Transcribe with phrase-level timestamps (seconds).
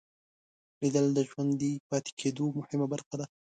[0.81, 3.25] لیدل د ژوندي پاتې کېدو مهمه برخه ده